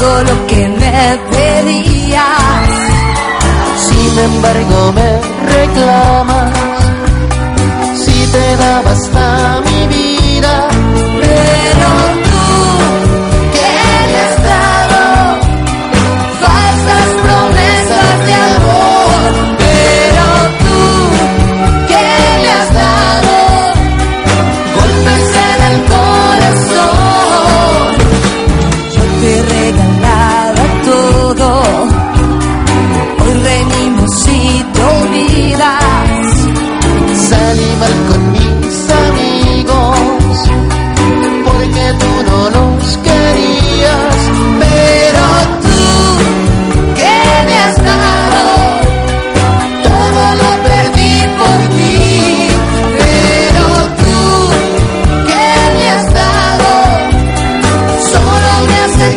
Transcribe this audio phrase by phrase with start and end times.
[0.00, 2.24] todo lo que me pedías.
[3.76, 5.20] Sin embargo, me
[5.52, 6.69] reclamas.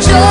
[0.00, 0.23] Joy.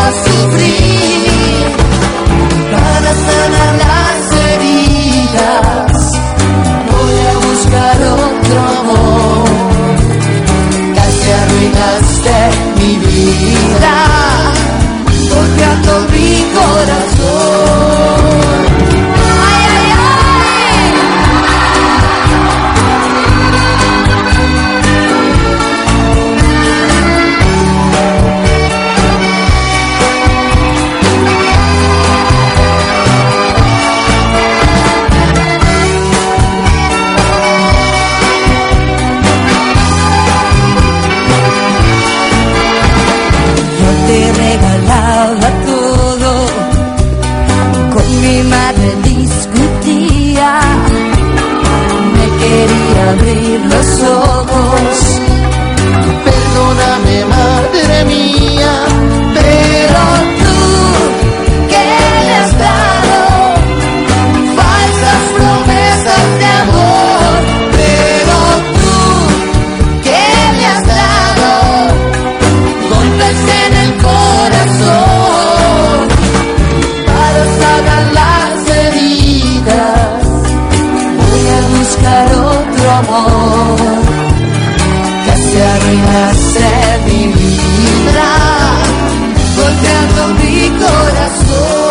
[85.94, 88.30] Arruinaste mi vida,
[89.56, 91.83] golpeando mi corazón.